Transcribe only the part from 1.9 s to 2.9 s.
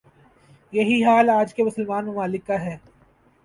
ممالک کا ہے۔